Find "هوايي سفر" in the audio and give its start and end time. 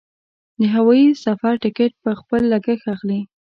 0.75-1.53